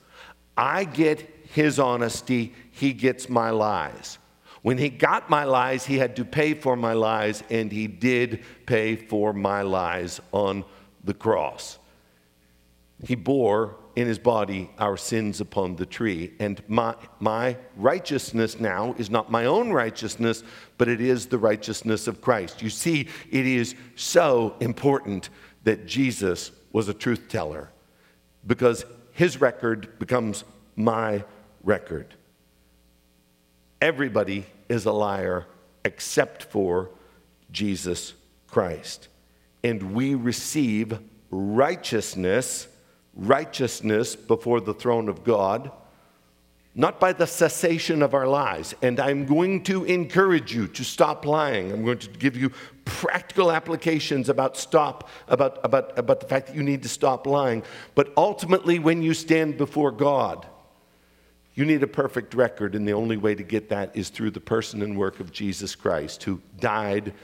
[0.54, 4.18] I get his honesty, he gets my lies.
[4.64, 8.42] When he got my lies, he had to pay for my lies, and he did
[8.64, 10.64] pay for my lies on
[11.04, 11.78] the cross.
[13.06, 16.32] He bore in his body our sins upon the tree.
[16.40, 20.42] And my, my righteousness now is not my own righteousness,
[20.78, 22.62] but it is the righteousness of Christ.
[22.62, 25.28] You see, it is so important
[25.64, 27.68] that Jesus was a truth teller
[28.46, 30.42] because his record becomes
[30.74, 31.22] my
[31.62, 32.14] record.
[33.82, 35.46] Everybody is a liar
[35.84, 36.90] except for
[37.50, 38.14] Jesus
[38.46, 39.08] Christ.
[39.62, 40.98] And we receive
[41.30, 42.68] righteousness,
[43.14, 45.70] righteousness before the throne of God
[46.74, 48.74] not by the cessation of our lies.
[48.82, 51.72] And I'm going to encourage you to stop lying.
[51.72, 52.50] I'm going to give you
[52.84, 57.62] practical applications about stop, about, about, about the fact that you need to stop lying.
[57.94, 60.46] But ultimately, when you stand before God,
[61.54, 64.40] you need a perfect record, and the only way to get that is through the
[64.40, 67.14] person and work of Jesus Christ, who died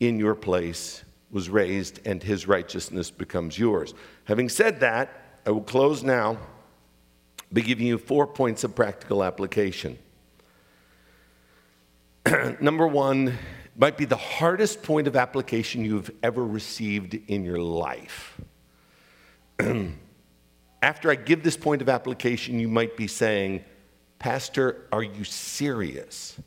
[0.00, 3.94] in your place, was raised, and his righteousness becomes yours.
[4.24, 6.38] Having said that, I will close now
[7.50, 9.98] by giving you four points of practical application.
[12.60, 13.38] Number one
[13.76, 18.38] might be the hardest point of application you've ever received in your life.
[20.82, 23.64] After I give this point of application, you might be saying,
[24.20, 26.38] Pastor, are you serious?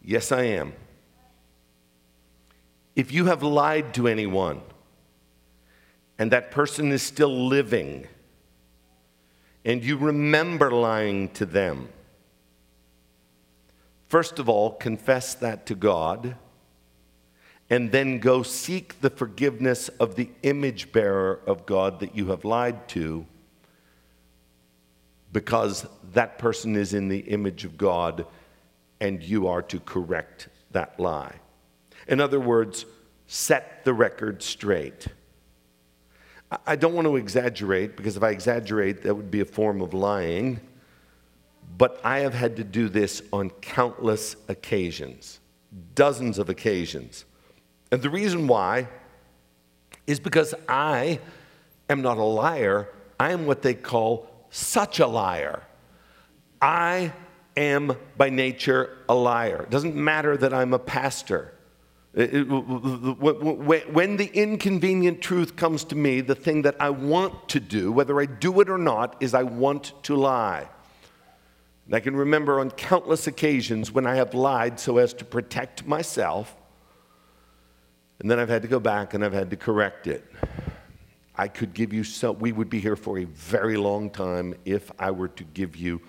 [0.00, 0.72] Yes, I am.
[2.94, 4.62] If you have lied to anyone
[6.18, 8.06] and that person is still living,
[9.64, 11.88] and you remember lying to them,
[14.06, 16.36] first of all, confess that to God,
[17.68, 22.44] and then go seek the forgiveness of the image bearer of God that you have
[22.44, 23.26] lied to,
[25.32, 28.26] because that person is in the image of God
[29.00, 31.34] and you are to correct that lie.
[32.06, 32.84] In other words,
[33.26, 35.06] set the record straight.
[36.66, 39.94] I don't want to exaggerate because if I exaggerate, that would be a form of
[39.94, 40.60] lying.
[41.78, 45.40] But I have had to do this on countless occasions,
[45.94, 47.24] dozens of occasions.
[47.90, 48.88] And the reason why
[50.06, 51.20] is because I
[51.88, 55.62] am not a liar, I am what they call such a liar.
[56.60, 57.12] I
[57.56, 59.62] am by nature a liar.
[59.62, 61.54] It doesn't matter that I'm a pastor.
[62.14, 62.28] When
[64.16, 68.26] the inconvenient truth comes to me, the thing that I want to do, whether I
[68.26, 70.68] do it or not, is I want to lie.
[71.86, 75.86] And I can remember on countless occasions when I have lied so as to protect
[75.86, 76.54] myself,
[78.20, 80.24] and then I've had to go back and I've had to correct it.
[81.36, 84.90] I could give you so, we would be here for a very long time if
[84.98, 86.00] I were to give you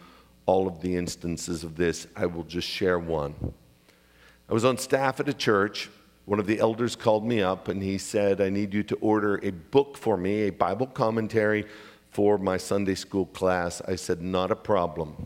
[0.46, 2.08] all of the instances of this.
[2.16, 3.54] I will just share one.
[4.50, 5.90] I was on staff at a church.
[6.26, 9.40] One of the elders called me up and he said, I need you to order
[9.44, 11.66] a book for me, a Bible commentary
[12.12, 13.82] for my Sunday school class.
[13.88, 15.26] I said, Not a problem.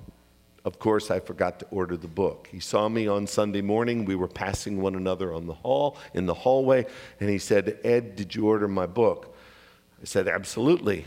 [0.64, 2.50] Of course, I forgot to order the book.
[2.52, 4.06] He saw me on Sunday morning.
[4.06, 6.86] We were passing one another on the hall, in the hallway,
[7.20, 9.36] and he said, Ed, did you order my book?
[10.02, 11.06] I said, Absolutely.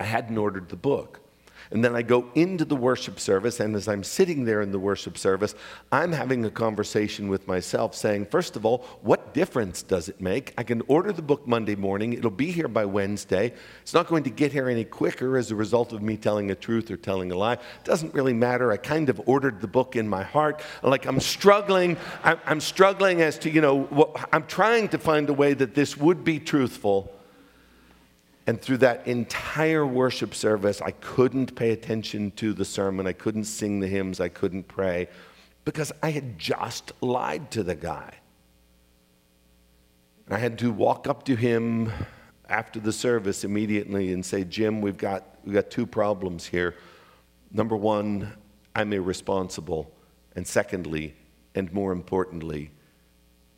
[0.00, 1.20] I hadn't ordered the book.
[1.70, 4.78] And then I go into the worship service, and as I'm sitting there in the
[4.78, 5.54] worship service,
[5.90, 10.52] I'm having a conversation with myself saying, first of all, what difference does it make?
[10.58, 13.54] I can order the book Monday morning, it'll be here by Wednesday.
[13.82, 16.54] It's not going to get here any quicker as a result of me telling a
[16.54, 17.54] truth or telling a lie.
[17.54, 18.70] It doesn't really matter.
[18.70, 20.62] I kind of ordered the book in my heart.
[20.82, 25.54] Like I'm struggling, I'm struggling as to, you know, I'm trying to find a way
[25.54, 27.13] that this would be truthful
[28.46, 33.06] and through that entire worship service, I couldn't pay attention to the sermon.
[33.06, 34.20] I couldn't sing the hymns.
[34.20, 35.08] I couldn't pray
[35.64, 38.14] because I had just lied to the guy.
[40.30, 41.90] I had to walk up to him
[42.48, 46.74] after the service immediately and say, Jim, we've got, we've got two problems here.
[47.50, 48.32] Number one,
[48.76, 49.90] I'm irresponsible.
[50.36, 51.14] And secondly,
[51.54, 52.70] and more importantly,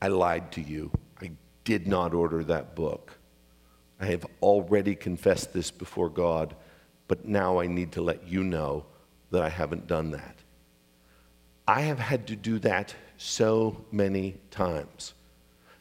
[0.00, 0.92] I lied to you.
[1.20, 1.32] I
[1.64, 3.18] did not order that book.
[4.00, 6.54] I have already confessed this before God,
[7.08, 8.84] but now I need to let you know
[9.30, 10.36] that I haven't done that.
[11.66, 15.14] I have had to do that so many times.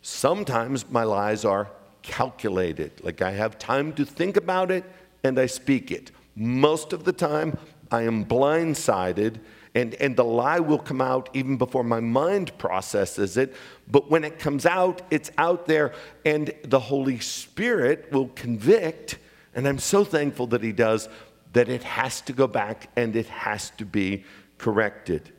[0.01, 1.70] Sometimes my lies are
[2.01, 4.84] calculated, like I have time to think about it
[5.24, 6.11] and I speak it.
[6.36, 7.57] Most of the time,
[7.91, 9.39] I am blindsided
[9.76, 13.53] and, and the lie will come out even before my mind processes it.
[13.91, 15.93] But when it comes out, it's out there,
[16.26, 19.17] and the Holy Spirit will convict.
[19.53, 21.09] And I'm so thankful that He does
[21.51, 24.23] that it has to go back and it has to be
[24.57, 25.32] corrected.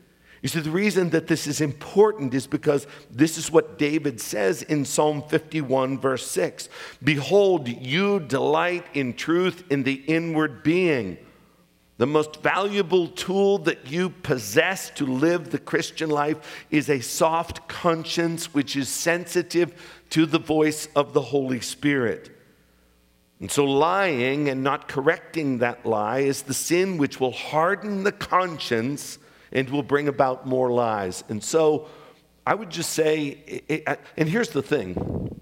[0.43, 4.63] You see, the reason that this is important is because this is what David says
[4.63, 6.69] in Psalm 51, verse 6
[7.03, 11.19] Behold, you delight in truth in the inward being.
[11.99, 17.69] The most valuable tool that you possess to live the Christian life is a soft
[17.69, 22.37] conscience which is sensitive to the voice of the Holy Spirit.
[23.41, 28.13] And so, lying and not correcting that lie is the sin which will harden the
[28.13, 29.19] conscience
[29.53, 31.25] and will bring about more lies.
[31.29, 31.89] And so,
[32.47, 35.41] I would just say, uh, and here's the thing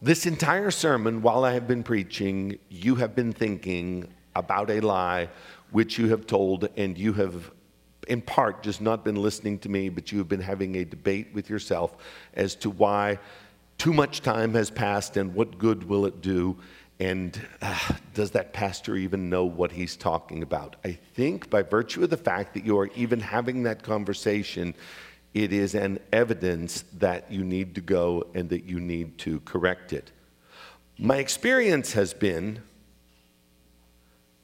[0.00, 5.28] this entire sermon, while I have been preaching, you have been thinking about a lie
[5.70, 7.50] which you have told, and you have,
[8.08, 11.28] in part, just not been listening to me, but you have been having a debate
[11.34, 11.96] with yourself
[12.34, 13.18] as to why
[13.78, 16.56] too much time has passed and what good will it do?
[16.98, 17.78] And uh,
[18.14, 20.76] does that pastor even know what he's talking about?
[20.84, 24.74] I think by virtue of the fact that you are even having that conversation,
[25.34, 29.92] it is an evidence that you need to go and that you need to correct
[29.92, 30.10] it.
[30.98, 32.62] My experience has been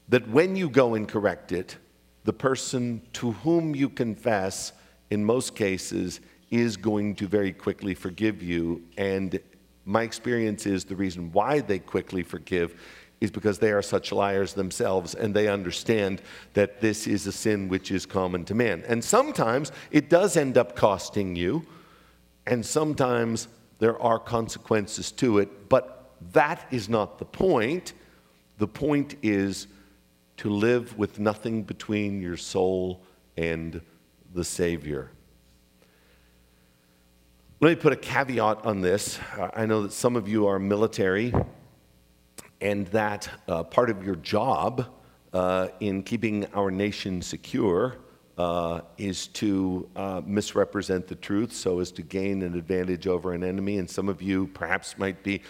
[0.09, 1.77] that when you go and correct it,
[2.23, 4.73] the person to whom you confess,
[5.09, 8.83] in most cases, is going to very quickly forgive you.
[8.97, 9.39] And
[9.85, 12.79] my experience is the reason why they quickly forgive
[13.19, 16.21] is because they are such liars themselves and they understand
[16.53, 18.83] that this is a sin which is common to man.
[18.87, 21.65] And sometimes it does end up costing you,
[22.45, 23.47] and sometimes
[23.79, 27.93] there are consequences to it, but that is not the point.
[28.57, 29.67] The point is
[30.37, 33.01] to live with nothing between your soul
[33.37, 33.81] and
[34.33, 35.11] the Savior.
[37.59, 39.19] Let me put a caveat on this.
[39.37, 41.33] Uh, I know that some of you are military,
[42.59, 44.87] and that uh, part of your job
[45.31, 47.97] uh, in keeping our nation secure
[48.37, 53.43] uh, is to uh, misrepresent the truth so as to gain an advantage over an
[53.43, 53.77] enemy.
[53.77, 55.41] And some of you perhaps might be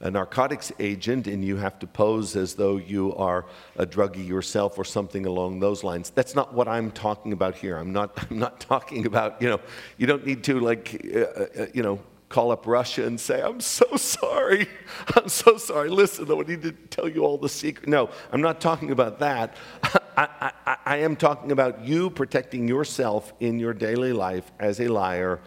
[0.00, 3.44] a narcotics agent and you have to pose as though you are
[3.76, 6.10] a druggie yourself or something along those lines.
[6.10, 7.76] That's not what I'm talking about here.
[7.76, 9.60] I'm not, I'm not talking about, you know,
[9.98, 13.60] you don't need to, like, uh, uh, you know, call up Russia and say, I'm
[13.60, 14.68] so sorry.
[15.14, 15.90] I'm so sorry.
[15.90, 17.88] Listen, I need to tell you all the secret.
[17.88, 19.56] No, I'm not talking about that.
[20.16, 24.88] I, I, I am talking about you protecting yourself in your daily life as a
[24.88, 25.40] liar.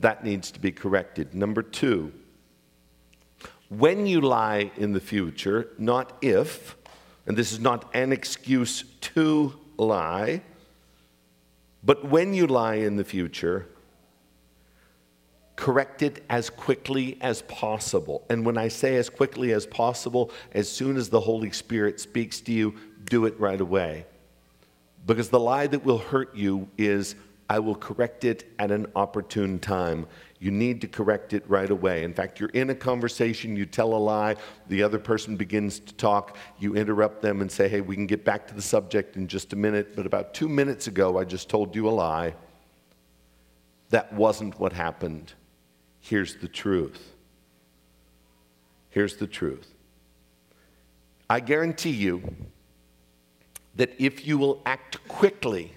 [0.00, 1.34] That needs to be corrected.
[1.34, 2.12] Number two,
[3.68, 6.76] when you lie in the future, not if,
[7.26, 10.42] and this is not an excuse to lie,
[11.82, 13.66] but when you lie in the future,
[15.56, 18.24] correct it as quickly as possible.
[18.30, 22.40] And when I say as quickly as possible, as soon as the Holy Spirit speaks
[22.42, 24.06] to you, do it right away.
[25.04, 27.16] Because the lie that will hurt you is,
[27.50, 30.06] I will correct it at an opportune time
[30.40, 32.04] you need to correct it right away.
[32.04, 34.36] In fact, you're in a conversation, you tell a lie,
[34.68, 38.24] the other person begins to talk, you interrupt them and say, hey, we can get
[38.24, 41.48] back to the subject in just a minute, but about two minutes ago, I just
[41.48, 42.34] told you a lie.
[43.90, 45.32] That wasn't what happened.
[46.00, 47.14] Here's the truth.
[48.90, 49.74] Here's the truth.
[51.28, 52.22] I guarantee you
[53.74, 55.72] that if you will act quickly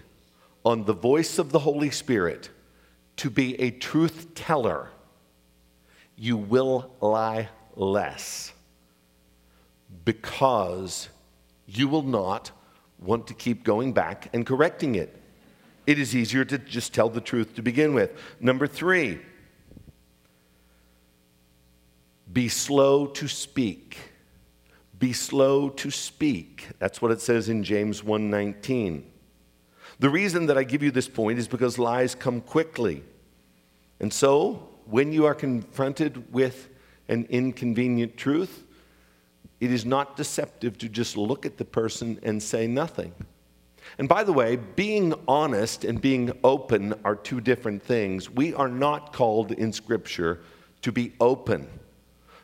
[0.63, 2.49] on the voice of the Holy Spirit,
[3.21, 4.89] to be a truth teller,
[6.15, 8.51] you will lie less
[10.05, 11.07] because
[11.67, 12.49] you will not
[12.97, 15.21] want to keep going back and correcting it.
[15.85, 18.09] It is easier to just tell the truth to begin with.
[18.39, 19.19] Number three,
[22.33, 23.99] be slow to speak.
[24.97, 26.69] Be slow to speak.
[26.79, 29.03] That's what it says in James 1:19.
[29.99, 33.03] The reason that I give you this point is because lies come quickly.
[34.01, 36.69] And so, when you are confronted with
[37.07, 38.65] an inconvenient truth,
[39.59, 43.13] it is not deceptive to just look at the person and say nothing.
[43.99, 48.27] And by the way, being honest and being open are two different things.
[48.27, 50.41] We are not called in Scripture
[50.81, 51.67] to be open.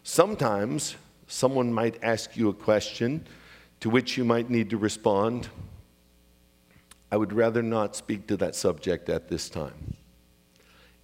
[0.04, 0.96] Sometimes
[1.26, 3.26] someone might ask you a question
[3.80, 5.50] to which you might need to respond.
[7.12, 9.96] I would rather not speak to that subject at this time.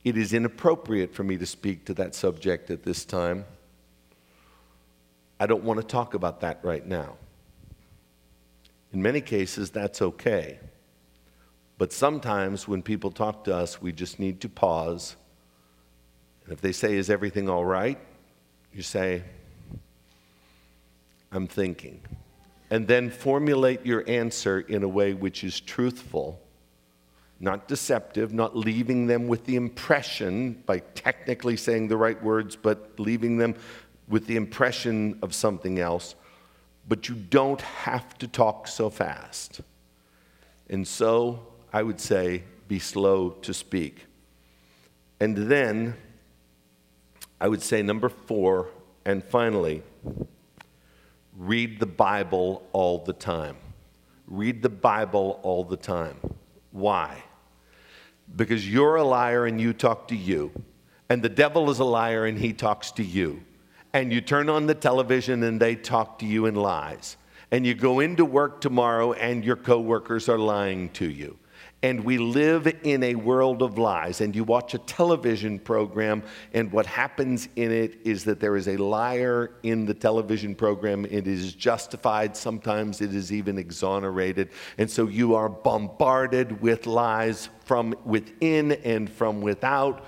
[0.04, 3.46] It is inappropriate for me to speak to that subject at this time.
[5.40, 7.16] I don't want to talk about that right now.
[8.92, 10.60] In many cases, that's okay.
[11.78, 15.16] But sometimes when people talk to us, we just need to pause.
[16.44, 18.00] And if they say, Is everything all right?
[18.74, 19.24] You say,
[21.32, 22.02] I'm thinking.
[22.70, 26.43] And then formulate your answer in a way which is truthful
[27.40, 32.92] not deceptive, not leaving them with the impression by technically saying the right words, but
[32.98, 33.56] leaving them
[34.08, 36.16] with the impression of something else.
[36.88, 39.62] But you don't have to talk so fast.
[40.70, 44.06] And so I would say, be slow to speak.
[45.20, 45.96] And then
[47.40, 48.70] I would say, number four,
[49.06, 49.84] and finally,
[51.38, 53.58] read the Bible all the time.
[54.28, 56.16] Read the Bible all the time.
[56.74, 57.24] Why?
[58.36, 60.52] Because you're a liar and you talk to you,
[61.08, 63.44] and the devil is a liar and he talks to you.
[63.94, 67.16] And you turn on the television and they talk to you in lies.
[67.52, 71.38] And you go into work tomorrow and your coworkers are lying to you
[71.84, 74.22] and we live in a world of lies.
[74.22, 76.24] And you watch a television program,
[76.54, 81.06] and what happens in it is that there is a liar in the television program.
[81.06, 84.50] It is justified, sometimes it is even exonerated.
[84.78, 90.06] And so you are bombarded with lies from within and from without.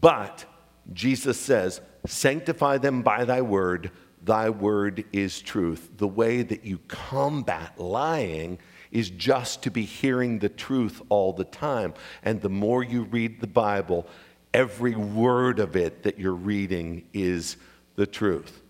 [0.00, 0.44] But
[0.92, 3.90] Jesus says, Sanctify them by thy word.
[4.24, 5.90] Thy word is truth.
[5.96, 8.58] The way that you combat lying
[8.92, 11.94] is just to be hearing the truth all the time.
[12.22, 14.06] And the more you read the Bible,
[14.54, 17.56] every word of it that you're reading is
[17.96, 18.62] the truth.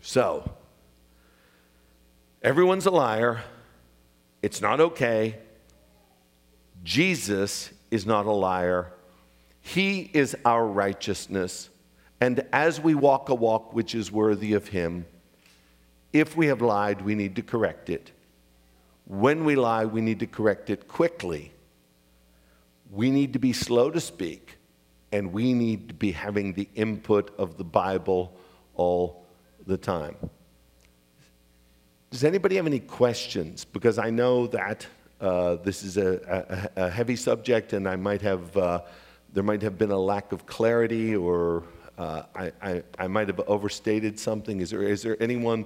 [0.00, 0.50] So,
[2.42, 3.42] everyone's a liar.
[4.42, 5.36] It's not okay.
[6.82, 8.92] Jesus is not a liar.
[9.60, 11.68] He is our righteousness.
[12.20, 15.04] And as we walk a walk which is worthy of Him,
[16.12, 18.12] if we have lied, we need to correct it.
[19.08, 21.50] When we lie, we need to correct it quickly.
[22.90, 24.58] We need to be slow to speak,
[25.12, 28.36] and we need to be having the input of the Bible
[28.74, 29.24] all
[29.66, 30.14] the time.
[32.10, 33.64] Does anybody have any questions?
[33.64, 34.86] Because I know that
[35.22, 38.82] uh, this is a, a, a, heavy subject, and I might have, uh,
[39.32, 41.64] there might have been a lack of clarity, or
[41.96, 44.60] uh, I, I, I, might have overstated something.
[44.60, 45.64] Is there, is there anyone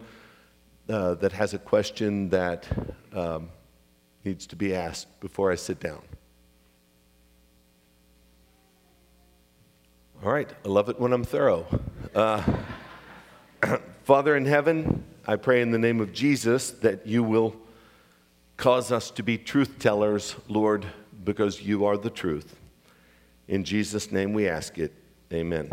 [0.88, 2.66] uh, that has a question that
[3.12, 3.50] um,
[4.24, 6.02] needs to be asked before I sit down?
[10.24, 11.66] All right, I love it when I'm thorough.
[12.14, 12.42] Uh,
[14.04, 17.56] Father in heaven, I pray in the name of Jesus that you will
[18.56, 20.86] cause us to be truth tellers, Lord,
[21.24, 22.56] because you are the truth.
[23.48, 24.92] In Jesus' name we ask it.
[25.32, 25.68] Amen.